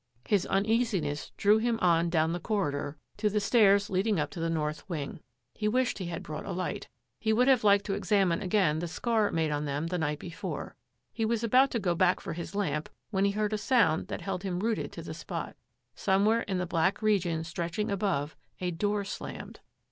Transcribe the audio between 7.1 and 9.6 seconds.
He would have liked to examine again the scar made